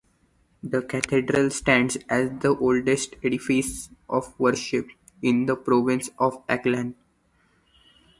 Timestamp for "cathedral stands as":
0.81-2.31